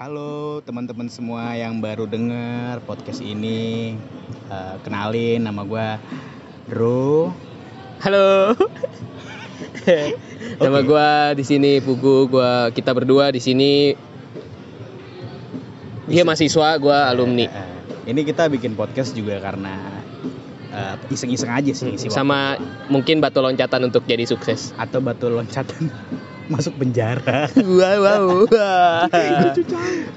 [0.00, 4.00] Halo teman-teman semua yang baru dengar podcast ini.
[4.48, 5.88] Eh, kenalin nama gue
[6.72, 7.28] Bro.
[8.00, 8.56] Halo.
[10.64, 13.92] Nama gua di sini Pugu, gua kita berdua di sini.
[16.08, 17.44] Dia mahasiswa, gua alumni.
[17.52, 20.00] Eh, ini kita bikin podcast juga karena
[20.72, 22.16] eh, iseng-iseng aja sih isi waktu.
[22.16, 22.56] Sama
[22.88, 24.72] mungkin batu loncatan untuk jadi sukses.
[24.80, 25.92] atau batu loncatan
[26.50, 27.46] masuk penjara.
[27.56, 28.26] Wow, wow.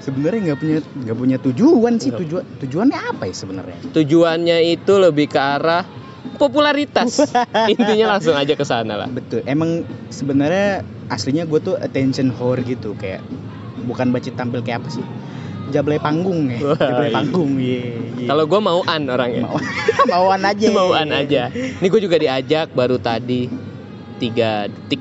[0.02, 3.78] sebenarnya nggak punya nggak punya tujuan sih tujuan tujuannya apa ya sebenarnya?
[3.94, 5.86] Tujuannya itu lebih ke arah
[6.36, 7.22] popularitas.
[7.72, 9.08] Intinya langsung aja ke sana lah.
[9.08, 9.46] Betul.
[9.46, 13.22] Emang sebenarnya aslinya gue tuh attention whore gitu kayak
[13.86, 15.04] bukan baca tampil kayak apa sih?
[15.72, 16.58] Jablay panggung ya.
[16.60, 17.16] Wah, Jablay iya.
[17.16, 17.52] panggung.
[17.56, 17.82] Iya.
[18.20, 18.28] iya.
[18.28, 19.48] Kalau gua mauan orangnya.
[19.48, 19.62] Mau-
[20.12, 20.66] mauan aja.
[20.68, 21.42] Mauan aja.
[21.54, 23.63] Ini gue juga diajak baru tadi
[24.30, 25.00] tiga detik.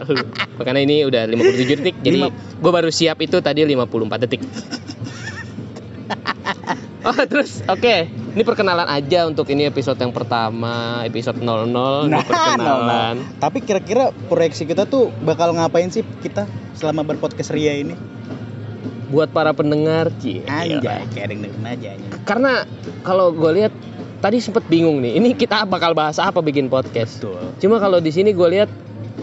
[0.58, 1.96] Makanya ini udah 57 detik.
[2.06, 4.42] Jadi gue baru siap itu tadi 54 detik.
[7.00, 12.20] Oh terus oke ini perkenalan aja untuk ini episode yang pertama episode 00 ini Nah,
[12.20, 16.44] perkenalan Tapi kira-kira proyeksi kita tuh bakal ngapain sih kita
[16.76, 17.96] selama berpodcast Ria ini?
[19.10, 21.90] buat para pendengar Cie, Anjay, kayak dengerin aja
[22.22, 22.62] karena
[23.02, 23.74] kalau gue lihat
[24.20, 27.40] tadi sempet bingung nih ini kita bakal bahas apa bikin podcast Betul.
[27.58, 28.70] Cuma kalau di sini gue lihat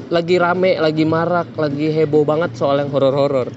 [0.08, 3.50] lagi rame, lagi marak, lagi heboh banget soal yang horor-horor.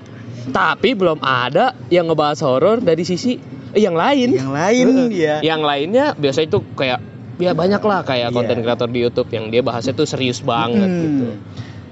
[0.47, 3.37] Tapi belum ada yang ngebahas horor dari sisi
[3.73, 4.35] yang lain.
[4.35, 5.37] Yang lain ya.
[5.41, 6.99] Yang lainnya biasa itu kayak
[7.37, 8.37] ya banyak lah kayak Iya.
[8.37, 11.01] konten kreator di YouTube yang dia bahasnya tuh serius banget Hmm.
[11.01, 11.27] gitu.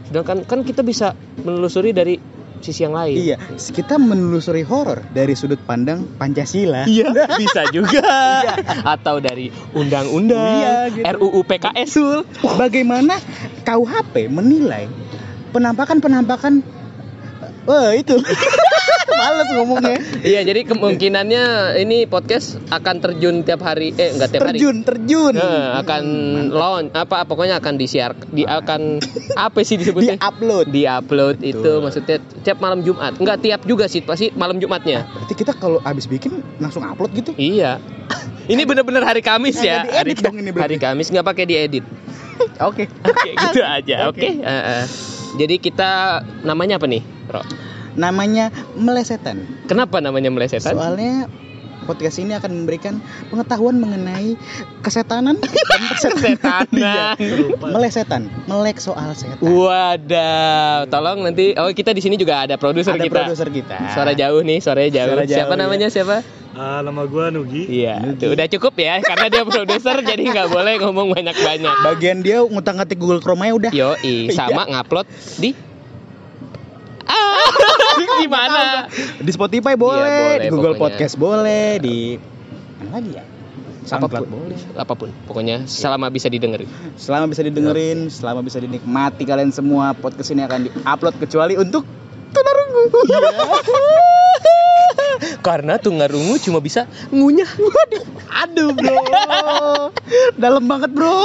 [0.09, 2.17] Sedangkan kan kita bisa menelusuri dari
[2.61, 3.17] sisi yang lain.
[3.17, 6.85] Iya, kita menelusuri horor dari sudut pandang Pancasila.
[6.85, 8.03] Iya, bisa juga.
[8.85, 11.05] Atau dari undang-undang, Iya, gitu.
[11.19, 11.93] RUU PKS.
[12.57, 13.19] Bagaimana
[13.65, 14.87] KUHP menilai
[15.53, 16.79] penampakan-penampakan
[17.69, 18.17] Wah, itu.
[19.19, 19.99] Males ngomongnya.
[20.19, 21.45] Iya, jadi kemungkinannya
[21.79, 24.59] ini podcast akan terjun tiap hari eh enggak tiap hari.
[24.59, 25.35] Terjun, terjun.
[25.35, 26.03] Nah, akan
[26.51, 28.99] launch apa pokoknya akan disiar di akan
[29.47, 30.19] apa sih Di disebutnya?
[30.19, 30.71] upload.
[30.71, 33.19] Di upload itu maksudnya tiap malam Jumat.
[33.19, 35.07] Enggak tiap juga sih, pasti malam Jumatnya.
[35.07, 37.31] Berarti kita kalau habis bikin langsung upload gitu.
[37.39, 37.79] Iya.
[38.49, 39.85] Ini bener-bener hari Kamis ya.
[39.85, 41.85] Kagak Hari, dong ini hari Kamis nggak pakai diedit.
[42.65, 42.89] Oke.
[43.09, 44.09] Oke, gitu aja.
[44.09, 44.25] Oke.
[44.25, 44.29] Oke.
[44.41, 44.85] Eh, eh.
[45.39, 47.43] Jadi kita namanya apa nih, Ro?
[47.99, 49.43] Namanya melesetan.
[49.67, 50.79] Kenapa namanya melesetan?
[50.79, 51.27] Soalnya
[51.89, 53.01] podcast ini akan memberikan
[53.33, 54.37] pengetahuan mengenai
[54.85, 56.67] kesetanan dan Kesetanan.
[56.71, 57.17] Iya.
[57.65, 59.41] Melesetan, melek soal setan.
[59.41, 61.57] Wadah, tolong nanti.
[61.57, 63.15] Oh, kita di sini juga ada produser Ada kita.
[63.25, 63.77] produser kita.
[63.97, 65.11] Suara jauh nih, suaranya jauh.
[65.17, 65.61] Suara jauh, siapa ya.
[65.65, 66.17] namanya siapa?
[66.59, 67.65] Ah, nama gua Nugi.
[67.71, 68.21] Iya, Nugi.
[68.21, 71.75] tuh, udah cukup ya, karena dia produser jadi nggak boleh ngomong banyak-banyak.
[71.89, 73.71] Bagian dia ngutang ngatik Google Chrome nya udah.
[73.73, 75.09] Yoi, sama ngupload
[75.41, 75.57] di
[78.07, 78.63] Ah, gimana?
[79.19, 80.83] Di Spotify boleh, Iya, boleh, di Google pokoknya.
[80.95, 81.97] Podcast boleh, di
[82.79, 83.25] mana lagi ya?
[83.89, 84.61] Apa pun, boleh.
[84.77, 86.69] apa pun, pokoknya selama bisa didengerin.
[87.01, 91.89] Selama bisa didengerin, selama bisa dinikmati kalian semua, podcast ini akan diupload kecuali untuk
[92.37, 92.85] tunarungu.
[95.47, 97.49] Karena tungarungu cuma bisa ngunyah.
[97.49, 98.05] Waduh,
[98.45, 99.01] Aduh bro,
[100.37, 101.17] dalam banget bro.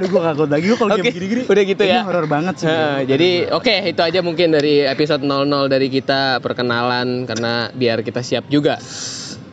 [0.00, 1.42] Aduh gue takut lagi gue kalau Oke, kayak gini-gini.
[1.44, 2.00] udah gitu Ini ya.
[2.02, 2.66] horor banget sih.
[2.66, 8.24] Nah, jadi oke itu aja mungkin dari episode 00 dari kita perkenalan karena biar kita
[8.24, 8.80] siap juga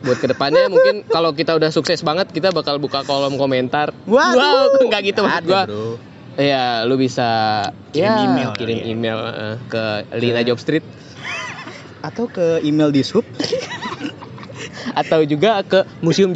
[0.00, 3.92] buat ke depannya mungkin kalau kita udah sukses banget kita bakal buka kolom komentar.
[4.08, 4.40] Waduh.
[4.72, 5.62] Wow, nggak gitu maksud gua.
[5.68, 6.00] bro.
[6.38, 7.28] Ya, lu bisa
[7.90, 8.84] Kirim ya, email kirim ya.
[8.88, 9.84] email eh, ke
[10.16, 10.86] Lina Job Street
[12.08, 13.26] Atau ke email di sub.
[14.88, 16.32] atau juga ke Museum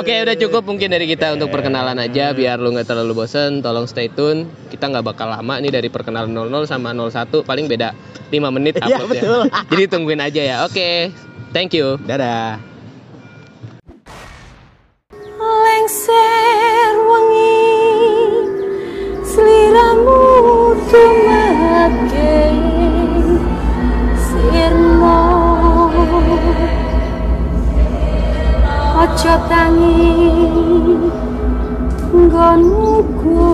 [0.00, 3.86] Oke udah cukup mungkin dari kita untuk perkenalan aja biar lu nggak terlalu bosen tolong
[3.86, 4.46] stay tune.
[4.70, 7.92] Kita nggak bakal lama nih dari perkenalan 00 sama 01 paling beda
[8.30, 9.42] 5 menit Iya, upload betul.
[9.70, 10.56] jadi tungguin aja ya.
[10.66, 11.10] Oke
[11.54, 11.98] thank you.
[12.04, 12.74] Dadah.
[15.64, 17.66] lengser wengi
[19.20, 20.22] sliramu
[20.88, 22.34] tumake
[29.04, 30.16] aja tangi
[32.16, 33.44] nggonku